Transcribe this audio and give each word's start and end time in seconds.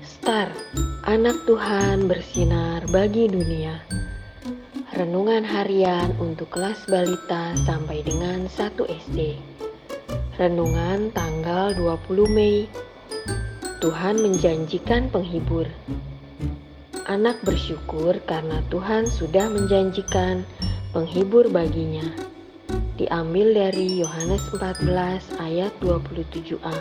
Star, 0.00 0.48
anak 1.04 1.44
Tuhan 1.44 2.08
bersinar 2.08 2.88
bagi 2.88 3.28
dunia. 3.28 3.76
Renungan 4.96 5.44
harian 5.44 6.16
untuk 6.16 6.56
kelas 6.56 6.88
balita 6.88 7.52
sampai 7.68 8.00
dengan 8.00 8.48
1 8.48 8.72
SD. 8.88 9.36
Renungan 10.40 11.12
tanggal 11.12 11.76
20 11.76 12.08
Mei. 12.32 12.64
Tuhan 13.84 14.24
menjanjikan 14.24 15.12
penghibur. 15.12 15.68
Anak 17.04 17.44
bersyukur 17.44 18.16
karena 18.24 18.64
Tuhan 18.72 19.12
sudah 19.12 19.52
menjanjikan 19.52 20.48
penghibur 20.96 21.52
baginya. 21.52 22.08
Diambil 22.96 23.52
dari 23.52 24.00
Yohanes 24.00 24.40
14 24.56 25.36
ayat 25.36 25.72
27a 25.84 26.76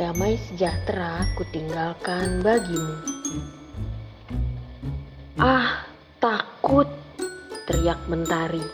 damai 0.00 0.40
sejahtera 0.48 1.28
kutinggalkan 1.36 2.40
bagimu. 2.40 2.96
Ah, 5.36 5.84
takut, 6.16 6.88
teriak 7.68 8.00
Mentari. 8.08 8.64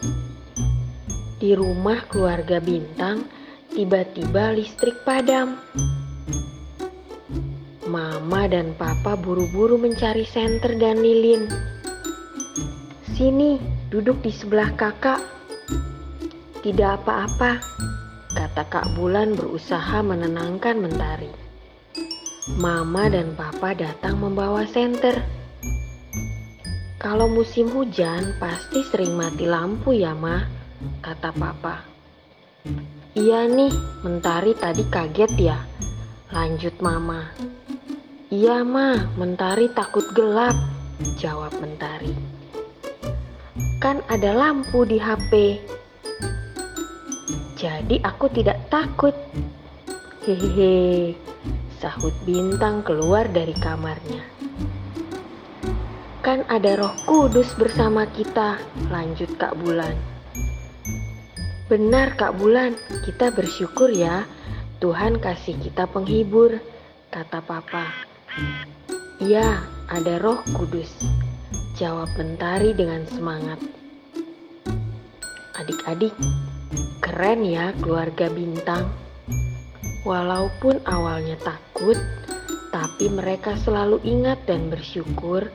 Di 1.43 1.51
rumah 1.59 2.07
keluarga 2.07 2.62
Bintang, 2.62 3.27
tiba-tiba 3.75 4.55
listrik 4.55 5.03
padam. 5.03 5.59
Mama 7.91 8.47
dan 8.47 8.79
Papa 8.79 9.19
buru-buru 9.19 9.83
mencari 9.83 10.23
senter 10.23 10.79
dan 10.79 11.03
lilin. 11.03 11.51
Sini, 13.19 13.59
duduk 13.91 14.23
di 14.23 14.31
sebelah 14.31 14.70
kakak. 14.79 15.19
Tidak 16.62 17.03
apa-apa, 17.03 17.59
kata 18.56 18.73
Kak 18.73 18.96
Bulan 18.96 19.37
berusaha 19.37 20.00
menenangkan 20.00 20.81
Mentari. 20.81 21.28
Mama 22.56 23.05
dan 23.12 23.36
Papa 23.36 23.77
datang 23.77 24.17
membawa 24.17 24.64
senter. 24.64 25.20
Kalau 26.97 27.28
musim 27.28 27.69
hujan 27.69 28.33
pasti 28.41 28.81
sering 28.81 29.12
mati 29.12 29.44
lampu 29.44 29.92
ya, 29.92 30.16
Ma, 30.16 30.41
kata 31.05 31.36
Papa. 31.36 31.84
Iya 33.12 33.44
nih, 33.44 33.77
Mentari 34.00 34.56
tadi 34.56 34.88
kaget 34.88 35.36
ya, 35.36 35.61
lanjut 36.33 36.81
Mama. 36.81 37.28
Iya, 38.33 38.64
Ma, 38.64 38.97
Mentari 39.20 39.69
takut 39.77 40.09
gelap, 40.16 40.56
jawab 41.20 41.53
Mentari. 41.61 42.16
Kan 43.84 44.00
ada 44.09 44.33
lampu 44.33 44.88
di 44.88 44.97
HP, 44.97 45.61
jadi 47.57 48.05
aku 48.05 48.29
tidak 48.29 48.61
takut. 48.69 49.17
Hehehe, 50.29 51.17
sahut 51.81 52.12
bintang 52.29 52.85
keluar 52.85 53.25
dari 53.33 53.57
kamarnya. 53.57 54.21
Kan 56.21 56.45
ada 56.53 56.77
roh 56.77 56.93
kudus 57.09 57.57
bersama 57.57 58.05
kita, 58.12 58.61
lanjut 58.93 59.31
Kak 59.41 59.57
Bulan. 59.57 59.97
Benar 61.73 62.19
Kak 62.21 62.37
Bulan, 62.37 62.77
kita 63.09 63.33
bersyukur 63.33 63.89
ya. 63.89 64.29
Tuhan 64.83 65.17
kasih 65.17 65.57
kita 65.57 65.89
penghibur, 65.89 66.61
kata 67.09 67.41
Papa. 67.41 67.89
Iya, 69.23 69.65
ada 69.89 70.21
roh 70.21 70.45
kudus, 70.53 70.93
jawab 71.81 72.11
Mentari 72.21 72.77
dengan 72.77 73.07
semangat. 73.09 73.62
Adik-adik, 75.57 76.12
Keren 77.07 77.47
ya 77.47 77.71
keluarga 77.79 78.27
bintang. 78.27 78.91
Walaupun 80.03 80.83
awalnya 80.91 81.39
takut, 81.39 81.95
tapi 82.75 83.07
mereka 83.07 83.55
selalu 83.62 84.03
ingat 84.03 84.43
dan 84.50 84.67
bersyukur 84.67 85.47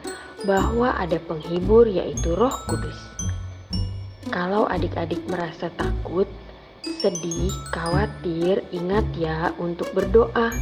bahwa 0.47 0.95
ada 0.95 1.19
penghibur 1.19 1.91
yaitu 1.91 2.39
Roh 2.39 2.55
Kudus. 2.71 2.95
Kalau 4.31 4.63
adik-adik 4.71 5.19
merasa 5.27 5.67
takut, 5.75 6.31
sedih, 7.03 7.51
khawatir, 7.75 8.63
ingat 8.71 9.03
ya 9.19 9.51
untuk 9.59 9.91
berdoa. 9.91 10.55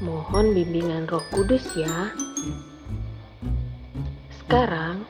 Mohon 0.00 0.56
bimbingan 0.56 1.04
Roh 1.04 1.24
Kudus 1.36 1.68
ya. 1.76 2.16
Sekarang 4.40 5.04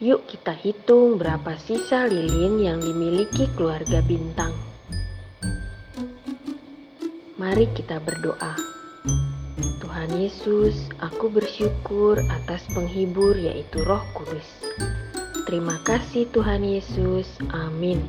Yuk 0.00 0.24
kita 0.32 0.56
hitung 0.56 1.20
berapa 1.20 1.60
sisa 1.60 2.08
lilin 2.08 2.56
yang 2.56 2.80
dimiliki 2.80 3.44
keluarga 3.52 4.00
bintang. 4.00 4.48
Mari 7.36 7.68
kita 7.76 8.00
berdoa. 8.00 8.56
Tuhan 9.84 10.16
Yesus, 10.16 10.88
aku 11.04 11.28
bersyukur 11.28 12.16
atas 12.32 12.64
penghibur 12.72 13.36
yaitu 13.36 13.84
Roh 13.84 14.00
Kudus. 14.16 14.48
Terima 15.44 15.76
kasih 15.84 16.32
Tuhan 16.32 16.64
Yesus. 16.64 17.28
Amin. 17.52 18.00